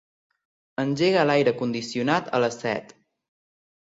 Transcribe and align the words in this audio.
Engega 0.83 1.25
l'aire 1.29 1.53
condicionat 1.59 2.31
a 2.39 2.39
les 2.45 2.57
set. 2.65 2.97